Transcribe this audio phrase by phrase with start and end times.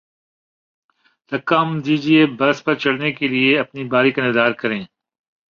[1.31, 4.81] دھکا م دیجئے، بس پر چڑھنے کے لئے اپنی باری کا انتظار کریں